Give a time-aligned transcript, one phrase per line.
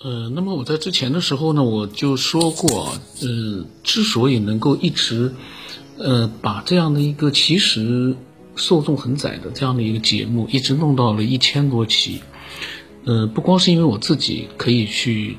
[0.00, 5.34] 呃，那么我在之前的时候呢，我就说过，呃，之所以能够一直，
[5.96, 8.14] 呃，把这样的一个其实
[8.54, 12.20] 受众很窄的这样的一个节目，一直弄到了一千多期，
[13.06, 15.36] 呃，不光是因为我自己可以去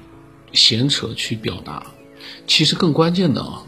[0.51, 1.93] 闲扯去表达，
[2.45, 3.63] 其实更关键的啊，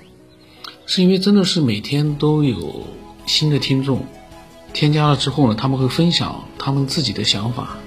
[0.86, 2.86] 是因为真的是每天都有
[3.26, 4.06] 新的听众
[4.74, 7.78] 添加了之后呢，他们会分享他们自己的想法。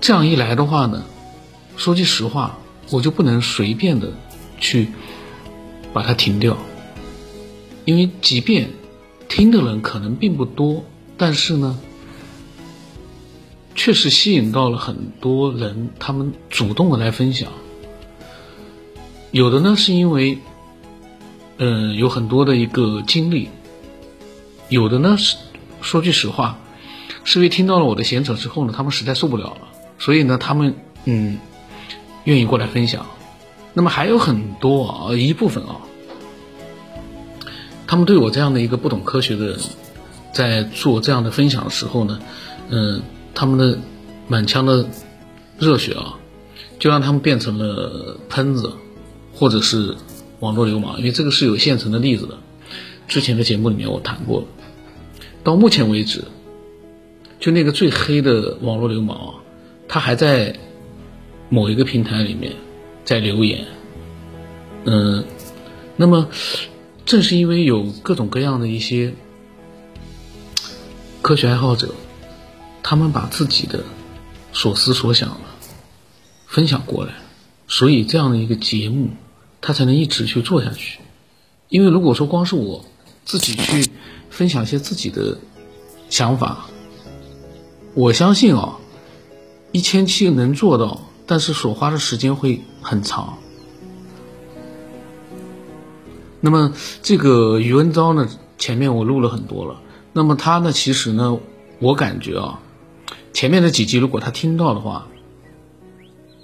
[0.00, 1.04] 这样一来的话呢，
[1.76, 2.58] 说句实话，
[2.90, 4.12] 我就不能随便的
[4.58, 4.88] 去
[5.92, 6.56] 把它停掉，
[7.84, 8.70] 因为即便
[9.28, 10.84] 听的人可能并不多，
[11.16, 11.78] 但是呢，
[13.74, 17.52] 确实吸引到了很多人，他们主动的来分享。
[19.30, 20.38] 有的呢是因为，
[21.58, 23.48] 嗯，有很多的一个经历；
[24.68, 25.36] 有的呢是
[25.82, 26.58] 说句实话，
[27.22, 29.68] 是因为听到了我的闲扯之后呢，他们实在受不了了。
[30.00, 31.38] 所以呢，他们嗯
[32.24, 33.06] 愿意过来分享，
[33.74, 35.76] 那么还有很多啊一部分啊，
[37.86, 39.58] 他们对我这样的一个不懂科学的人，
[40.32, 42.18] 在做这样的分享的时候呢，
[42.70, 43.02] 嗯，
[43.34, 43.78] 他们的
[44.26, 44.86] 满腔的
[45.58, 46.18] 热血啊，
[46.78, 48.72] 就让他们变成了喷子，
[49.34, 49.94] 或者是
[50.40, 52.38] 网络流氓，因为这个是有现成的例子的，
[53.06, 54.44] 之前的节目里面我谈过，
[55.44, 56.24] 到目前为止，
[57.38, 59.34] 就那个最黑的网络流氓啊。
[59.92, 60.54] 他还在
[61.48, 62.52] 某一个平台里面
[63.04, 63.66] 在留言，
[64.84, 65.24] 嗯，
[65.96, 66.28] 那么
[67.04, 69.14] 正是因为有各种各样的一些
[71.22, 71.92] 科学爱好者，
[72.84, 73.82] 他们把自己的
[74.52, 75.40] 所思所想
[76.46, 77.14] 分享过来，
[77.66, 79.08] 所以这样的一个节目，
[79.60, 81.00] 它才能一直去做下去。
[81.68, 82.84] 因为如果说光是我
[83.24, 83.90] 自己去
[84.30, 85.38] 分享一些自己的
[86.08, 86.66] 想法，
[87.94, 88.76] 我相信啊。
[89.72, 93.38] 一千七能做到，但是所花的时间会很长。
[96.40, 96.72] 那么
[97.02, 98.28] 这个余文昭呢，
[98.58, 99.80] 前面我录了很多了。
[100.12, 101.38] 那么他呢，其实呢，
[101.78, 102.60] 我感觉啊，
[103.32, 105.06] 前面的几集如果他听到的话，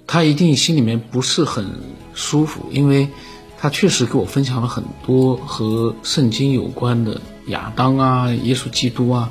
[0.05, 1.65] 他一定心里面不是很
[2.13, 3.09] 舒服，因为
[3.57, 9.29] 他确实给我分享了很多和圣经有关的亚当啊、耶稣基督啊，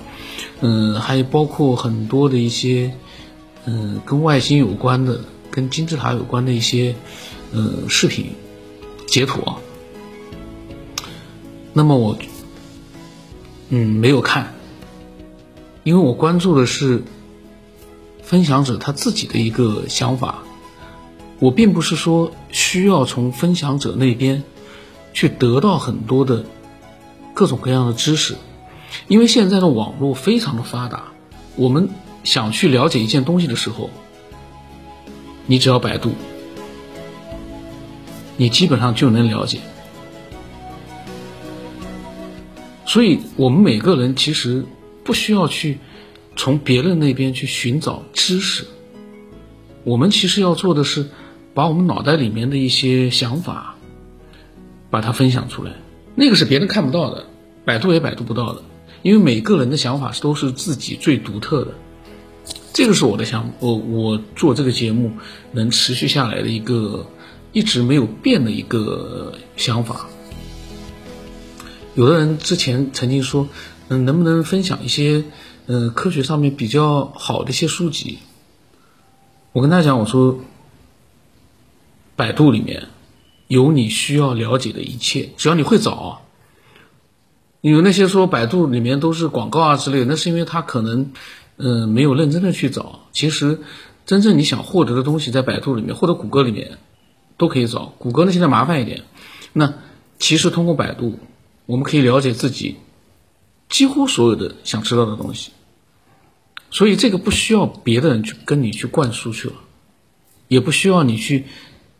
[0.61, 2.93] 嗯，还有包括很多的一些。
[3.69, 6.95] 嗯，跟外星有关的，跟金字塔有关的一些，
[7.53, 8.31] 呃，视频
[9.09, 9.57] 截图啊。
[11.73, 12.17] 那么我，
[13.71, 14.55] 嗯，没有看，
[15.83, 17.03] 因为我关注的是
[18.23, 20.45] 分享者他自己的一个想法。
[21.41, 24.45] 我并不是说需要从分享者那边
[25.13, 26.45] 去得到很多的
[27.35, 28.37] 各种各样的知识，
[29.09, 31.09] 因为现在的网络非常的发达，
[31.57, 31.91] 我们。
[32.27, 33.89] 想去了解一件东西的时候，
[35.47, 36.11] 你只要百度，
[38.37, 39.61] 你基本上就能了解。
[42.85, 44.67] 所以，我们每个人其实
[45.05, 45.79] 不需要去
[46.35, 48.67] 从别人那边去寻找知识，
[49.85, 51.09] 我们其实要做的是
[51.55, 53.77] 把我们脑袋里面的一些想法，
[54.91, 55.71] 把它分享出来。
[56.17, 57.25] 那个是别人看不到的，
[57.65, 58.63] 百度也百度不到的，
[59.03, 61.73] 因为每个人的想法都是自己最独特的。
[62.73, 65.13] 这个是我的想，我我做这个节目
[65.53, 67.07] 能持续下来的一个
[67.53, 70.07] 一直没有变的一个想法。
[71.95, 73.49] 有的人之前曾经说，
[73.89, 75.25] 嗯，能不能分享一些
[75.67, 78.19] 嗯科学上面比较好的一些书籍？
[79.53, 80.39] 我跟他讲，我说，
[82.15, 82.89] 百度里面
[83.49, 86.21] 有你需要了解的一切，只要你会找。
[87.63, 91.13] 有那些说百度里面都是广告啊之类的，那是因为他可能。
[91.59, 93.07] 嗯，没有认真的去找。
[93.13, 93.61] 其实，
[94.05, 96.79] 真正你想获得的东西，在百度里面或者谷歌里面，
[97.39, 97.95] 都可以找。
[97.99, 99.05] 谷歌呢，现在麻烦一点。
[99.55, 99.73] 那
[100.19, 101.19] 其实通过百度，
[101.65, 102.77] 我们可以了解自己
[103.71, 105.53] 几乎所有的想知道的东西。
[106.71, 109.55] 所以这个不需要别的人去跟你去灌输去了，
[110.49, 111.47] 也不需要你去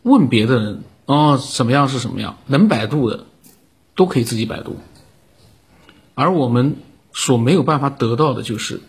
[0.03, 3.25] 问别的人哦，什么样是什么样，能百度的
[3.95, 4.77] 都可以自己百度。
[6.13, 6.75] 而我们
[7.11, 8.81] 所没有办法得到的就是。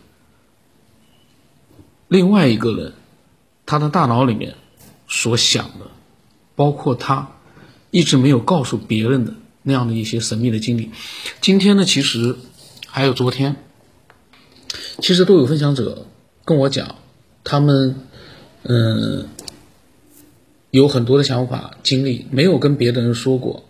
[2.08, 2.94] 另外一个人，
[3.66, 4.54] 他的大脑里面
[5.06, 5.86] 所想的，
[6.56, 7.32] 包括他
[7.90, 10.90] 一直没有告诉别人的那样的一些神秘的经历。
[11.42, 12.36] 今天呢，其实
[12.86, 13.56] 还有昨天，
[15.00, 16.06] 其实都有分享者
[16.46, 16.94] 跟我讲，
[17.44, 17.96] 他们
[18.62, 19.28] 嗯
[20.70, 23.64] 有很多的想法经历，没有跟别的人说过，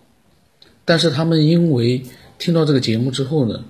[0.84, 2.04] 但是他们因为
[2.38, 3.64] 听到这个节目之后呢，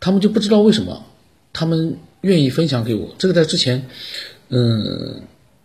[0.00, 1.04] 他们就不知道为什么，
[1.52, 1.98] 他们。
[2.22, 3.86] 愿意分享给我，这个在之前，
[4.48, 5.22] 嗯，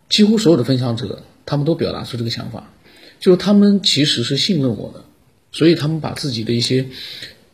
[0.10, 2.72] 几乎所有的分享者，他们都表达出这个想法，
[3.20, 5.04] 就是他们其实是信任我的，
[5.52, 6.86] 所以他们把自己的一些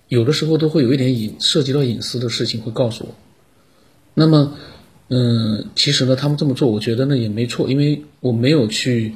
[0.08, 3.16] 有的时候都会有一点隐涉及到隐私的事情会告诉我。
[4.16, 4.58] 那么，
[5.08, 9.14] 嗯，其实呢，他们这么做，我觉得呢也没错，因为我没有去，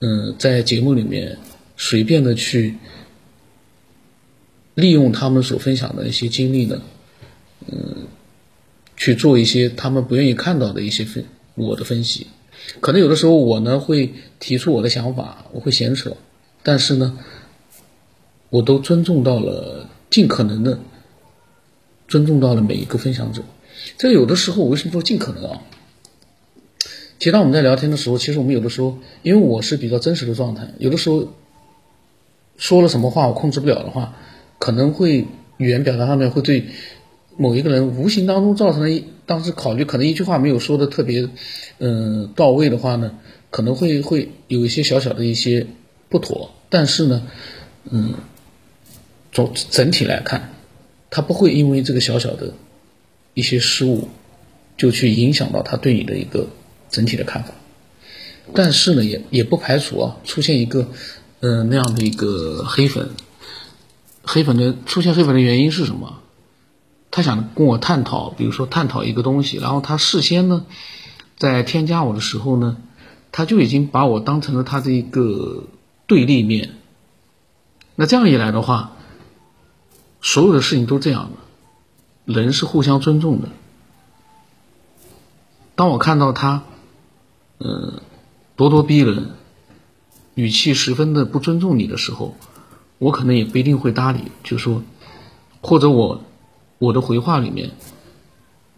[0.00, 1.38] 嗯，在节目里面
[1.76, 2.74] 随便的去
[4.74, 6.82] 利用他们所分享的一些经历呢，
[7.70, 8.06] 嗯，
[8.96, 12.26] 去做一些他们不愿意看到的一些分我的分析。
[12.80, 16.16] 可能有的时候我呢会提出我的想法，我会闲扯，
[16.62, 17.18] 但是呢，
[18.50, 20.78] 我都尊重到了，尽可能的
[22.08, 23.42] 尊重到了每一个分享者。
[23.98, 25.62] 这有的时候我为什么说尽可能啊？
[27.18, 31.32] 其实当我们在聊天的时候，其实我们有的时候，因为我是比较真实的状态，有的时候
[32.56, 34.16] 说了什么话我控制不了的话，
[34.58, 35.26] 可能会
[35.56, 36.66] 语言表达上面会对
[37.36, 41.28] 某一个人无形当中造成了当时考虑可能一句话没有说的特别。
[41.78, 43.18] 嗯，到位的话呢，
[43.50, 45.66] 可能会会有一些小小的一些
[46.08, 47.22] 不妥，但是呢，
[47.90, 48.14] 嗯，
[49.30, 50.54] 总整体来看，
[51.10, 52.54] 他不会因为这个小小的
[53.34, 54.08] 一些失误，
[54.78, 56.48] 就去影响到他对你的一个
[56.90, 57.52] 整体的看法。
[58.54, 60.88] 但是呢，也也不排除啊，出现一个
[61.40, 63.10] 嗯那样的一个黑粉，
[64.22, 66.22] 黑粉的出现黑粉的原因是什么？
[67.16, 70.66] 他想跟我探讨，比如说探讨一个东西，然后他事先呢。
[71.38, 72.76] 在添加我的时候呢，
[73.32, 75.64] 他就已经把我当成了他的一个
[76.06, 76.74] 对立面。
[77.94, 78.92] 那这样一来的话，
[80.20, 81.30] 所有的事情都这样
[82.26, 83.48] 的，人是互相尊重的。
[85.74, 86.64] 当我看到他，
[87.60, 88.02] 嗯，
[88.58, 89.30] 咄咄逼人，
[90.34, 92.36] 语气十分的不尊重你的时候，
[92.98, 94.82] 我可能也不一定会搭理，就说，
[95.62, 96.22] 或者我
[96.78, 97.70] 我的回话里面，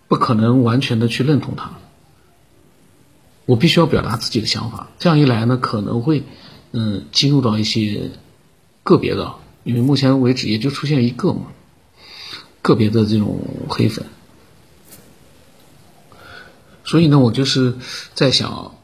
[0.07, 1.73] 不可能完全的去认同他。
[3.47, 6.23] 我必须要表达自己的想法，这样一来呢，可能会，
[6.73, 8.11] 嗯，激怒到一些
[8.83, 9.35] 个别的，
[9.65, 11.47] 因为目前为止也就出现一个嘛，
[12.61, 14.05] 个别的这种黑粉，
[16.85, 17.75] 所以呢，我就是
[18.15, 18.75] 在想，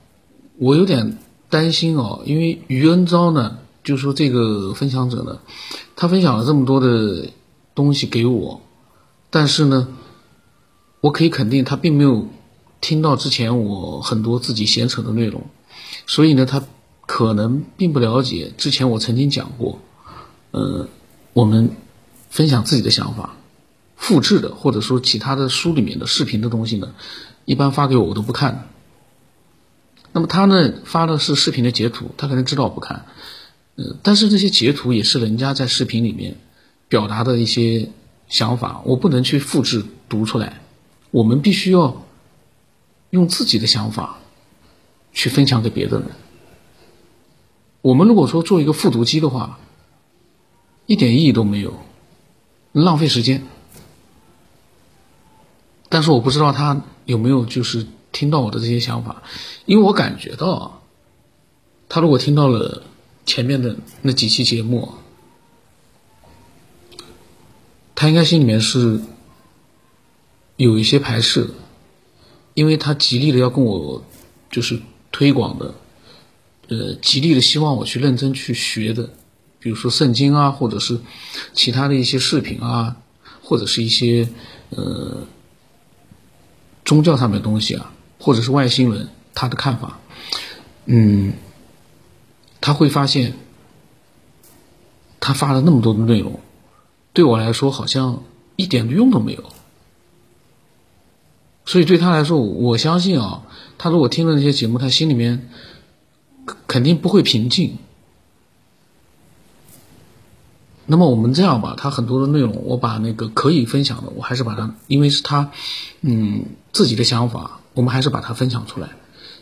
[0.56, 1.19] 我有点
[1.50, 5.40] 担心哦，因为余恩昭呢，就说这个分享者呢，
[5.94, 7.28] 他分享了这么多的
[7.75, 8.62] 东西给我，
[9.35, 9.89] 但是呢，
[11.01, 12.29] 我可以肯定他并没有。
[12.81, 15.47] 听到之前我很多自己闲扯的内容，
[16.07, 16.63] 所以呢，他
[17.07, 19.79] 可能并不了解之前我曾经讲过，
[20.51, 20.87] 呃，
[21.33, 21.71] 我们
[22.29, 23.37] 分享自己的想法，
[23.97, 26.93] 复制的或者说其他的书里面的视频的东西呢，
[27.47, 28.69] 一般发给我我都不看。
[30.13, 33.07] 那么他呢发的是视频的截图，他可能知道我不看，
[33.77, 36.37] 呃，但是这些截图也是人家在视频里面
[36.91, 37.89] 表达的一些
[38.35, 40.61] 想法，我不能去复制读出来，
[41.13, 42.03] 我们必须要。
[43.11, 44.19] 用自己的想法
[45.13, 46.09] 去分享给别的人。
[47.81, 49.61] 我们如果说做一个复读机的话，
[50.87, 51.75] 一点意义都没有，
[52.73, 53.47] 浪费时间。
[55.89, 59.23] 但是我不知道他有没有就是听到我的这些想法，
[59.65, 60.83] 因为我感觉到，
[61.89, 62.83] 他如果听到了
[63.25, 64.95] 前面的那几期节目，
[67.94, 69.00] 他应该心里面是
[70.56, 71.50] 有一些排斥的。
[72.55, 74.00] 因为他极力的要跟我，
[74.49, 74.80] 就是
[75.11, 75.75] 推广的，
[76.69, 79.11] 呃，极力的希望我去认真去学的，
[79.59, 81.00] 比如说圣经啊，或者是
[81.52, 82.95] 其他的一些视频啊，
[83.42, 84.28] 或者是一些
[84.71, 85.26] 呃
[86.85, 89.99] 宗教上面的东西啊，或者是外星人他的看法，
[90.87, 91.33] 嗯，
[92.61, 93.35] 他会发现
[95.19, 96.38] 他发了那么多的内容，
[97.14, 98.23] 对我来说好像
[98.56, 99.44] 一点用都没有。
[101.64, 103.44] 所以对他来说，我相信啊，
[103.78, 105.49] 他如果听了那些节目，他心里面
[106.66, 107.78] 肯定不会平静。
[110.85, 115.50] 那么我们这样吧，他很多的内容，我把那个可以分享的，我还是把它，因为是他
[116.02, 118.90] 嗯自己的想法，我们还是把它分享出来。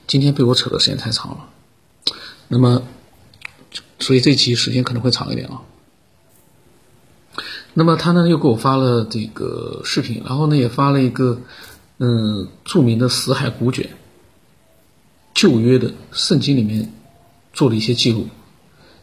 [0.07, 1.49] 今天被我扯的时间太长了，
[2.47, 2.85] 那么
[3.99, 5.63] 所以这期时间可能会长一点啊。
[7.75, 11.41] 那么他呢又给我发了这个视频，然后呢也发了一个。
[12.05, 13.89] 嗯，著名的死海古卷，
[15.35, 16.93] 旧约的圣经里面
[17.53, 18.27] 做了一些记录。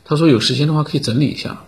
[0.03, 1.61] 他说有时间的话可以整理一下。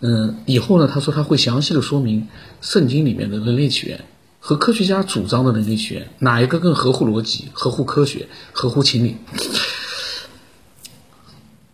[0.00, 2.26] 嗯，以后呢，他说他会详细的说明
[2.60, 4.04] 圣经里面的人类起源
[4.40, 9.16] 和科学家主张的人类起源哪一个更合乎逻辑、合乎科学、合乎情理。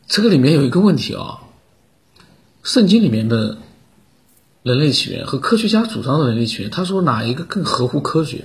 [0.07, 1.38] 这个里面有一个问题啊，
[2.62, 3.57] 圣经里面的
[4.62, 8.45] 人类起源和科学家主张的人类起源，他说哪一个更合乎科学？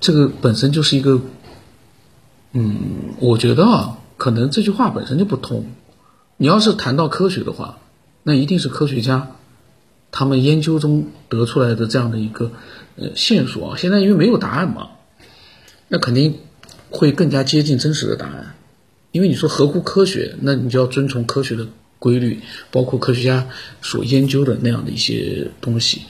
[0.00, 1.20] 这个本身就是一个，
[2.52, 5.66] 嗯，我觉得啊，可能这句话本身就不通。
[6.36, 7.78] 你要是谈到科学的话，
[8.22, 9.32] 那一定是科学家
[10.12, 12.52] 他们研究中得出来的这样的一个
[12.96, 13.76] 呃线索啊。
[13.76, 14.90] 现在因为没有答案嘛，
[15.88, 16.38] 那肯定
[16.90, 18.54] 会更加接近真实的答案。
[19.10, 21.66] 因为你说合乎科学，那你就要遵从科学的
[21.98, 22.40] 规律，
[22.70, 23.48] 包括科学家
[23.82, 26.02] 所研究的那样的一些东西。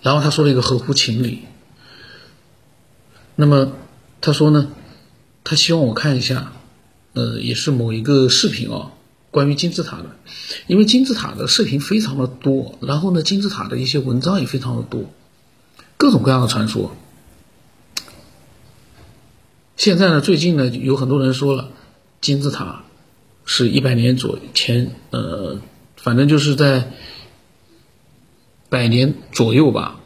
[0.00, 1.42] 然后他说了一个合乎情理。
[3.36, 3.72] 那么
[4.20, 4.72] 他说呢，
[5.44, 6.52] 他希望我看一下，
[7.12, 8.92] 呃，也是某一个视频啊，
[9.30, 10.16] 关于金字塔的，
[10.66, 15.10] 因为金字塔的视频非常的多，然后呢，金字塔的一些文章也非常的多，
[15.96, 16.94] 各种各样的传说。
[19.76, 21.70] 现在呢，最近呢，有很多人说了，
[22.20, 22.84] 金字塔
[23.54, 25.60] 是一百年左前，呃，
[25.96, 26.90] 反正就是在
[28.70, 30.00] 百年左右吧。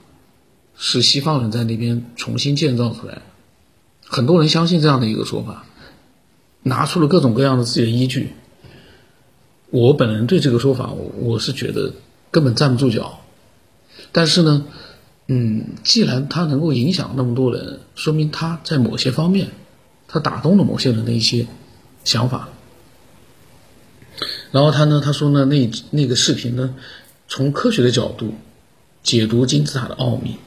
[0.77, 3.23] 是西方人在那边重新建造出来，
[4.05, 5.65] 很多人相信这样的一个说法，
[6.65, 8.33] 拿出了各种各样的自己的依据。
[9.71, 11.93] 我本人对这个说法，我是觉得
[12.33, 13.21] 根本站不住脚。
[14.11, 14.67] 但是呢，
[15.29, 19.51] 嗯，既然它能够影响那么多人，说明它在某些方面，
[20.09, 21.47] 它打动了某些人的一些
[22.03, 22.49] 想法。
[24.57, 26.75] 然后他呢，他说呢，那那个视频呢，
[27.29, 28.33] 从科学的角度
[29.03, 30.39] 解读金字塔的奥秘。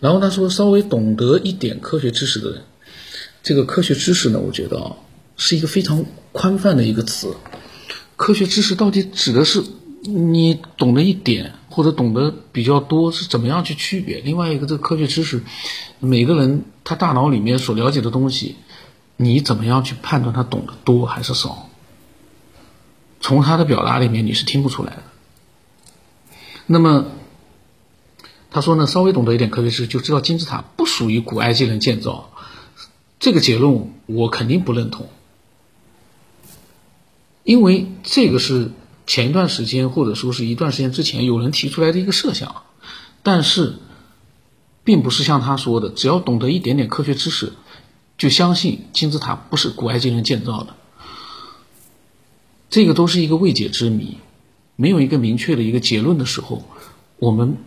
[0.00, 2.62] 然后他说，稍微懂得一点科学知识的人，
[3.40, 4.96] 这个科学知识呢，我觉得啊，
[5.36, 7.36] 是一个非常宽泛的一个词。
[8.16, 9.62] 科学知识到底指的是
[10.02, 14.18] 你懂得一点，或者懂得比较多，是怎么样去区别？
[14.18, 15.40] 另外一个，这个科学知识，
[16.00, 18.56] 每个人他大脑里面所了解的东西，
[19.16, 21.68] 你怎么样去判断他懂得多还是少？
[23.22, 25.02] 从他的表达里面，你是听不出来的。
[26.66, 27.06] 那么。
[28.54, 32.30] 他说呢，稍微懂得一点科学知识，就知道金字塔不属于古埃及人建造。
[33.18, 35.08] 这个结论我肯定不认同，
[37.44, 38.70] 因为这个是
[39.06, 42.64] 前一段时间或者说是一段时间之前有人提出来的一个设想，
[43.22, 43.76] 但是
[44.84, 47.54] 并不是像他说的，只要懂得一点点科学知识，
[48.18, 50.76] 就相信金字塔不是古埃及人建造的。
[52.72, 54.16] 这个都是一个未解之谜，
[54.76, 56.64] 没有一个明确的一个结论的时候，
[57.18, 57.58] 我们。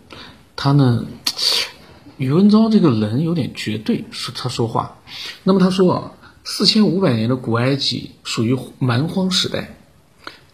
[0.56, 1.06] 他呢，
[2.16, 4.98] 宇文昭这个人有点绝对，说他说话。
[5.44, 9.76] 那么他说啊，四千五百年的古埃及属于蛮荒时代，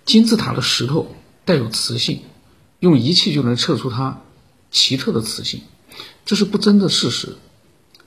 [0.04, 1.14] 金字塔的石头
[1.46, 2.20] 带有磁性，
[2.80, 4.20] 用仪器就能测出它
[4.70, 5.62] 奇特的磁性，
[6.26, 7.36] 这是不争的事实。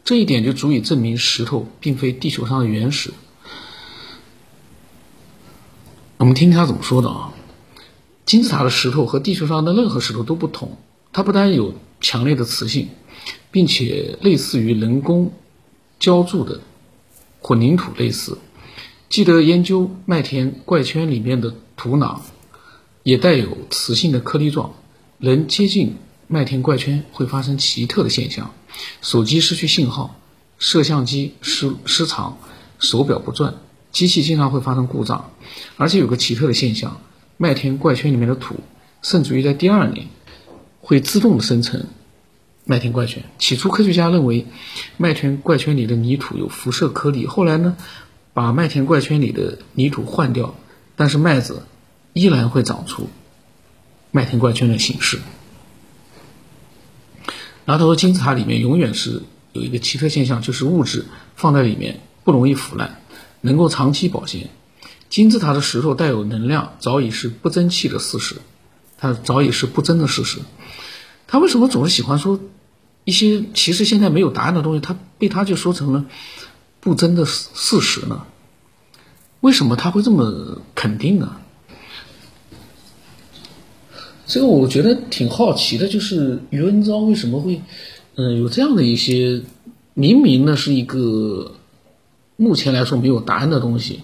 [0.04, 3.12] 这一点就足以证明石头并非地球上的原石。
[6.26, 7.32] 我们听听他怎么说的啊，
[8.26, 10.80] 金字塔的石头和地球上的任何石头都不同。
[11.14, 12.90] 它不但有强烈的磁性，
[13.52, 15.32] 并且类似于人工
[16.00, 16.62] 浇筑的
[17.42, 18.40] 混凝土类似。
[19.08, 22.22] 记得研究麦田怪圈里面的土壤，
[23.04, 24.74] 也带有磁性的颗粒状。
[25.20, 28.52] 人接近麦田怪圈会发生奇特的现象：
[29.04, 30.20] 手机失去信号，
[30.58, 32.40] 摄像机失失常，
[32.80, 33.54] 手表不转，
[33.96, 35.32] 机器经常会发生故障。
[35.78, 37.00] 而且有个奇特的现象：
[37.38, 38.60] 麦田怪圈里面的土，
[39.02, 40.08] 甚至于在第二年。
[40.88, 41.88] 会自动的生成
[42.64, 43.24] 麦田怪圈。
[43.40, 44.46] 起初，科学家认为
[44.98, 47.26] 麦田怪圈里的泥土有辐射颗粒。
[47.26, 47.76] 后来呢，
[48.36, 50.54] 把麦田怪圈里的泥土换掉，
[50.96, 51.64] 但是麦子
[52.14, 53.10] 依然会长出
[54.12, 55.18] 麦田怪圈的形式。
[57.66, 59.24] 然后他说，金字塔里面永远是
[59.54, 63.02] 有一个奇特现象，就是物质放在里面不容易腐烂，
[63.46, 64.50] 能够长期保鲜。
[65.08, 68.36] 金字塔的石头带有能量，早已是不争气的事实。
[68.98, 70.40] 它早已是不争的事实。
[71.28, 72.40] 他为什么总是喜欢说
[73.04, 74.80] 一些其实现在没有答案的东西？
[74.80, 76.06] 他被他就说成了
[76.80, 78.26] 不争的事实呢？
[79.42, 81.38] 为什么他会这么肯定呢？
[84.26, 87.62] 这个我觉得挺好奇的，就是余文昭为什么会
[88.16, 89.44] 嗯有这样的一些
[89.94, 91.56] 明明呢是一个
[92.36, 94.02] 目前来说没有答案的东西，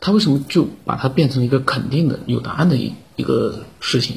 [0.00, 4.16] 他为什么就把它变成一个肯定的有答案的一一个事情？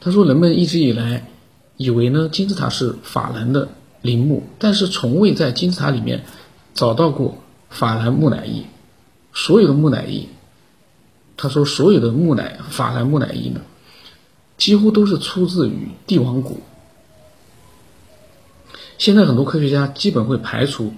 [0.00, 1.24] 他说人们一直以来。
[1.80, 3.68] 以为呢金字塔是法兰的
[4.02, 6.24] 陵墓，但是从未在金字塔里面
[6.74, 7.38] 找到过
[7.70, 8.64] 法兰木乃伊。
[9.32, 10.26] 所有的木乃伊，
[11.36, 13.60] 他说所有的木乃法兰木乃伊呢，
[14.56, 16.62] 几乎都是出自于帝王谷。
[18.98, 20.92] 现在很多科学家基本会排除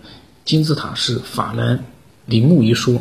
[0.50, 1.84] 金字塔是法兰
[2.26, 3.00] 陵墓一说。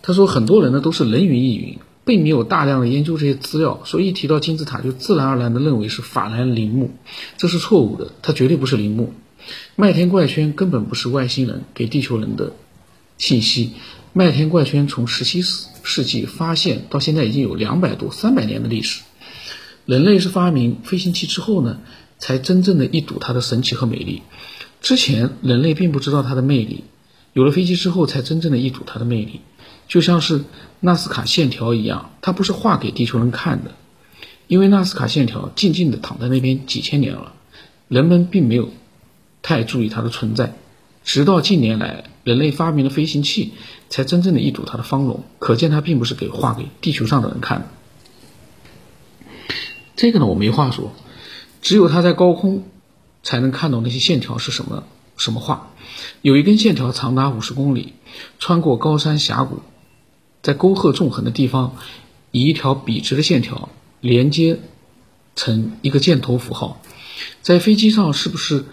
[0.00, 6.92] 他说很多人呢都是人云亦云，并没有大量的研究这些资料，所以一提到金字塔就自然而然的认为是法兰陵墓，
[7.36, 9.12] 这是错误的，它绝对不是陵墓。
[9.74, 12.54] 麦田怪圈根本不是外星人给地球人的
[13.18, 13.72] 信息。
[14.14, 19.02] 麦田怪圈从十七世纪发现到现在已经有两百多、三百年的历史。
[19.84, 21.78] 人类是发明飞行器之后呢，
[22.18, 24.22] 才真正的一睹它的神奇和美丽。
[24.80, 26.84] 之前人类并不知道它的魅力，
[27.32, 29.40] 有了飞机之后才真正的一睹它的魅力。
[29.88, 30.44] 就像是
[30.80, 33.72] 纳斯卡线条一样，它不是画给地球人看的，
[34.48, 37.32] 因为纳斯卡线条静静的躺在那边几千年了，
[37.88, 38.70] 人们并没有
[39.42, 40.56] 太注意它的存在。
[41.04, 43.52] 直到近年来，人类发明了飞行器，
[43.88, 45.22] 才真正的一睹它的芳容。
[45.38, 47.66] 可见它并不是给画给地球上的人看的。
[49.94, 50.92] 这个呢，我没话说，
[51.62, 52.64] 只有他在高空
[53.22, 54.84] 才能看到那些线条是什么
[55.16, 55.70] 什么画。
[56.22, 57.94] 有一根线条长达五十公里，
[58.38, 59.60] 穿过高山峡谷，
[60.42, 61.76] 在沟壑纵横的地方，
[62.30, 63.68] 以一条笔直的线条
[64.00, 64.58] 连接
[65.34, 66.80] 成一个箭头符号。
[67.42, 68.64] 在飞机上是不是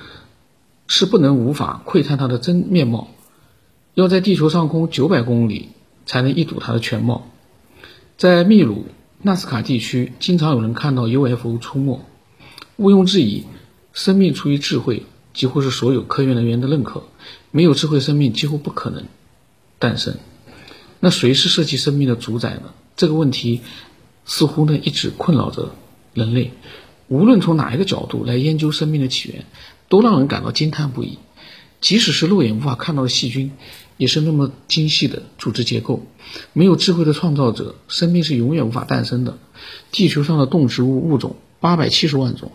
[0.87, 3.09] 是不能无法窥探它的真面貌？
[3.93, 5.69] 要在地球上空九百公里
[6.05, 7.27] 才能一睹它的全貌。
[8.17, 8.85] 在秘鲁。
[9.25, 12.05] 纳斯卡地区经常有人看到 UFO 出没，
[12.77, 13.43] 毋庸置疑，
[13.93, 15.03] 生命出于智慧
[15.33, 17.03] 几乎是所有科研人员的认可。
[17.51, 19.05] 没有智慧，生命几乎不可能
[19.79, 20.17] 诞生。
[20.99, 22.73] 那谁是设计生命的主宰呢？
[22.95, 23.61] 这个问题
[24.25, 25.75] 似乎呢一直困扰着
[26.13, 26.51] 人类。
[27.07, 29.45] 无论从哪一个角度来研究生命的起源，
[29.89, 31.19] 都让人感到惊叹不已。
[31.81, 33.51] 即使是肉眼无法看到的细菌。
[33.95, 36.07] 也是那么精细的组织结构，
[36.51, 39.37] 没有智慧的创造者，生命是永远无法诞生的。
[39.91, 42.51] 地球上的动植物物种八百七十万种，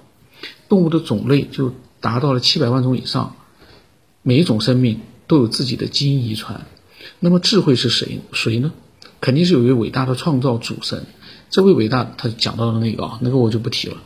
[0.68, 3.36] 动物的种类就达到了七百万种以上，
[4.22, 6.66] 每一种生命都有自己的基因遗传。
[7.20, 8.20] 那么智慧是谁？
[8.32, 8.72] 谁呢？
[9.20, 11.06] 肯定是有一位伟大的创造主神。
[11.50, 13.96] 这位伟大，他讲到的那个啊，那个我就不提了。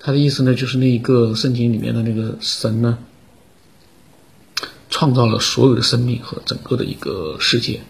[0.00, 2.98] 他的意思呢，就是那一个圣经里面的那个神呢。
[4.90, 7.82] 创造了所有的生命和整个的一个世界，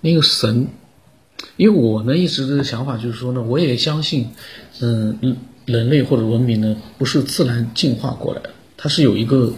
[0.00, 0.68] 那个神，
[1.56, 4.30] 因为我呢一直的想法就是说呢，我也相信，
[4.80, 9.52] 嗯，人类或者文明呢不是自然进化过来的，它是有一个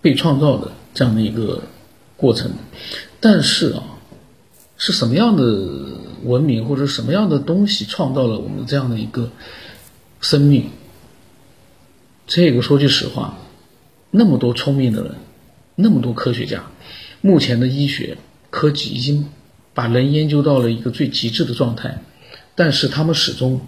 [0.00, 1.62] 被创造的这样的一个
[2.16, 2.50] 过程。
[3.20, 3.82] 但是啊，
[4.76, 5.44] 是什么样的
[6.22, 9.30] 文明或者什么样的东西创造了我们这样的一个
[10.20, 10.70] 生命？
[12.26, 13.38] 这个说句实话，
[14.10, 15.14] 那么多聪明的人。
[15.80, 16.64] 那么多科学家，
[17.20, 18.18] 目前的医学
[18.50, 19.28] 科技已经
[19.74, 22.02] 把人研究到了一个最极致的状态，
[22.56, 23.60] 但是他们始终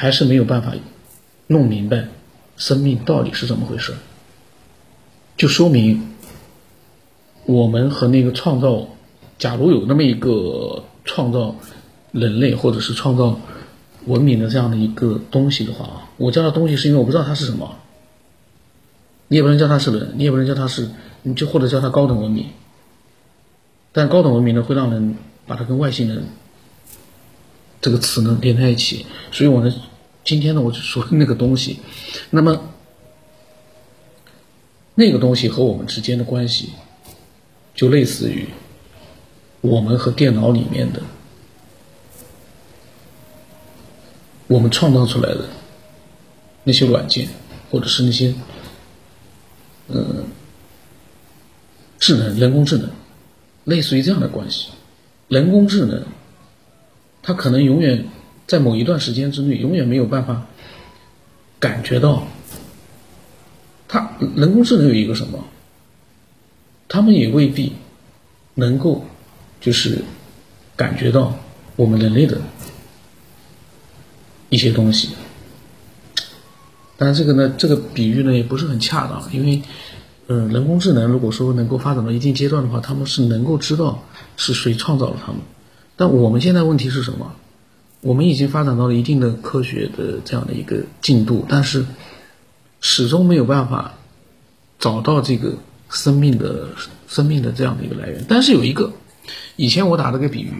[0.00, 0.74] 还是没有办法
[1.48, 2.06] 弄明白
[2.56, 3.94] 生命到底是怎么回事，
[5.36, 6.14] 就说明
[7.46, 8.86] 我们和那个创造，
[9.40, 11.56] 假如有那么一个创造
[12.12, 13.40] 人类或者是创造
[14.06, 17.74] 文明的这样的一个东西的话，我叫它东西是因为我不知道它是什么，
[19.26, 20.88] 你也不能叫它是人，你也不能叫它是。
[21.24, 22.46] 你就或者叫它高等文明，
[23.90, 25.16] 但高等文明呢会让人
[25.48, 26.22] 把它跟外星人
[27.80, 29.74] 这个词呢连在一起，所以我呢
[30.24, 31.78] 今天呢我就说那个东西，
[32.30, 32.72] 那么
[34.94, 36.70] 那个东西和我们之间的关系，
[37.74, 38.48] 就类似于
[39.60, 41.02] 我们和电脑里面的
[44.46, 45.48] 我们创造出来的
[46.64, 47.28] 那些软件，
[47.70, 48.34] 或者是那些
[49.88, 50.24] 嗯。
[52.00, 52.88] 智能，人工智能，
[53.64, 54.68] 类似于这样的关系。
[55.26, 56.00] 人工智能，
[57.28, 58.06] 他可能永远
[58.46, 60.46] 在某一段时间之内，永远没有办法
[61.60, 62.26] 感觉到。
[63.86, 65.44] 他人工智能有一个什么？
[66.88, 67.74] 他们也未必
[68.54, 69.04] 能够
[69.60, 70.02] 就是
[70.74, 71.36] 感觉到
[71.76, 72.40] 我们人类的
[74.48, 75.10] 一些东西。
[76.96, 79.60] 但是这个呢，这个比喻呢也不是很恰当，因为。
[80.30, 84.02] 嗯，人工智能如果说能够发展到一定阶段的话，他们是能够知道
[84.38, 85.40] 是谁创造了他们。
[85.98, 87.34] 但我们现在问题是什么？
[88.00, 91.84] 我们已经发展到了一定的科学的这样的一个进度，但是
[92.80, 93.94] 始终没有办法
[94.78, 95.54] 找到这个
[95.90, 96.68] 生命的
[97.08, 98.24] 生命的这样的一个来源。
[98.28, 98.92] 但是有一个，
[99.56, 100.52] 以前我打了个比喻，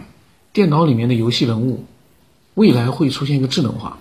[0.52, 1.84] 电脑里面的游戏人物，
[2.54, 4.00] 未来会出现一个智能化，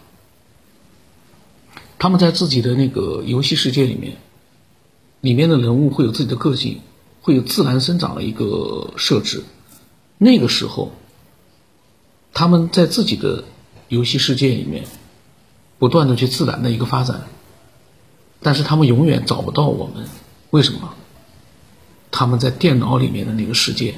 [1.99, 4.17] 他们在自己的那个游戏世界里面。
[5.21, 6.79] 里面的人物会有自己的个性，
[7.21, 9.43] 会有自然生长的一个设置。
[10.19, 10.93] 那个时候，
[12.37, 13.45] 他们在自己的
[13.87, 14.83] 游戏世界里面
[15.79, 17.21] 不断的去自然的一个发展，
[18.43, 20.07] 但是他们永远找不到我们。
[20.51, 20.93] 为什么？
[22.11, 23.95] 他们在电脑里面的那个世界，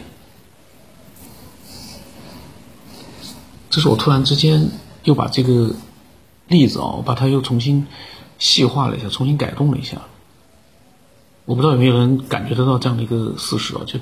[3.69, 4.69] 这是我突然之间
[5.03, 5.75] 又把这个
[6.47, 7.87] 例子啊，我把它又重新
[8.37, 10.03] 细化了一下，重新改动了一下。
[11.43, 13.81] 我不知道有没有人感觉得到这样的一个事实啊？
[13.85, 13.99] 就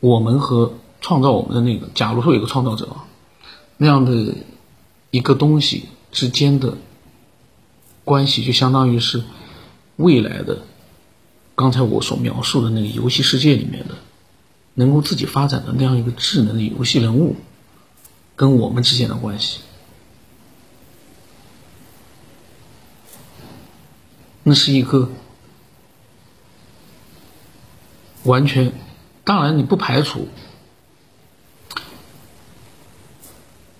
[0.00, 3.06] 我们和创造我们的那个，假如说有个创造者啊，
[3.82, 4.34] 那样的
[5.10, 6.76] 一个东西之间的
[8.04, 9.22] 关系，就相当于是
[9.96, 10.64] 未来的
[11.54, 13.94] 刚才我所描述的那个游戏世界里面的
[14.74, 17.36] 能够自己发展的那样一个智能的游戏人物，
[18.36, 19.60] 跟我们之间的关系，
[24.42, 25.08] 那是一个。
[28.24, 28.70] 完全，
[29.24, 30.28] 当然你不排除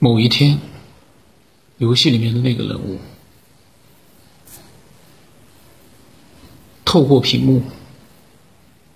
[0.02, 0.58] 某一天，
[1.76, 2.98] 游戏里面的那个人物
[6.84, 7.62] 透过屏幕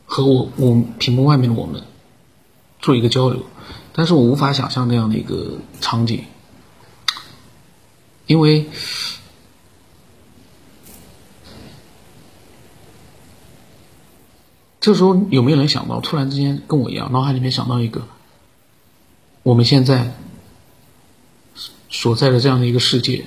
[0.06, 1.82] 和我我屏幕外面的我们
[2.80, 3.44] 做一个交流，
[3.92, 6.24] 但是我无法想象那样的一个场景，
[8.26, 8.66] 因为。
[14.80, 18.06] 这时候有没有人想到，突然之间跟我一样，脑海里面想到一个，
[19.42, 20.14] 我们现在
[21.96, 23.24] 所在的这样的一个世界，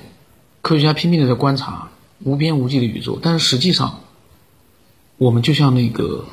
[0.60, 1.88] 科学家拼命的在观察
[2.22, 4.00] 无边无际的宇宙，但是实际上，
[5.16, 6.26] 我们就像那个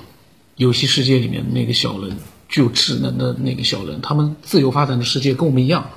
[0.58, 2.18] 游戏世界里面那个小人，
[2.50, 5.92] 具有智能的那个小人，他们自由发展的世界跟我们一样，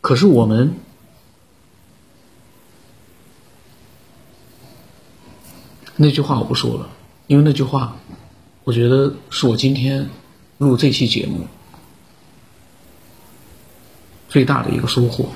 [0.00, 0.74] 可是我们
[5.94, 6.90] 那句话我不说了。
[7.28, 7.96] 因为那句话，
[8.64, 10.10] 我觉得是我今天
[10.58, 11.46] 录这期节目
[14.30, 15.28] 最大的一个收获。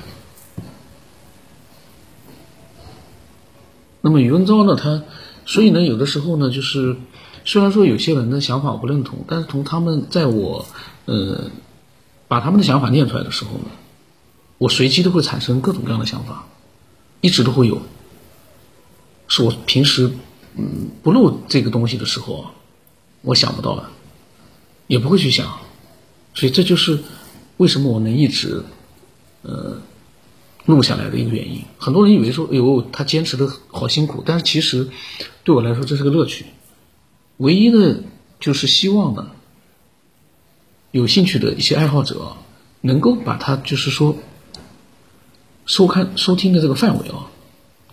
[4.00, 5.02] 那么宇文昭呢，他
[5.44, 6.96] 所以呢，有的时候呢，就是
[7.44, 10.64] 虽然说有些人的想法我不认同，但是从他们在我
[11.04, 11.50] 呃
[12.26, 13.66] 把他们的想法念出来的时候呢，
[14.56, 16.46] 我随机都会产生各种各样的想法，
[17.20, 17.82] 一直都会有，
[19.28, 20.10] 是我平时。
[20.56, 22.52] 嗯，不录这个东西的时候啊，
[23.22, 23.84] 我想不到的，
[24.86, 25.58] 也不会去想，
[26.32, 26.96] 所以这就是
[27.56, 28.62] 为什么我能一直
[29.44, 29.76] 呃
[30.66, 31.62] 录下来的一个原因。
[31.78, 34.88] 很多人以为说，哎呦，他坚持的好辛苦，但是其实
[35.44, 36.46] 对我来说这是个乐趣。
[37.36, 38.02] 唯一的，
[38.40, 39.30] 就是希望呢，
[40.90, 42.36] 有兴趣的一些爱好者
[42.80, 44.16] 能够把它就是说
[45.66, 47.30] 收看收听的这个范围啊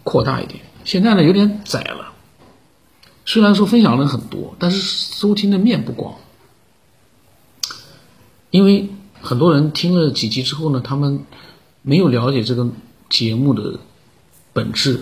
[0.03, 0.61] 扩大一点。
[0.83, 2.13] 现在呢有点窄了。
[3.23, 6.15] 虽然说分享人很多，但是收听的面不广，
[8.49, 8.89] 因为
[9.21, 11.23] 很多人听了几集之后呢，他们
[11.81, 12.67] 没有了解这个
[13.09, 13.79] 节目的
[14.53, 14.99] 本质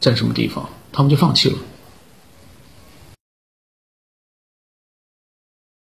[0.00, 1.56] 在什么地方，他们就放弃了。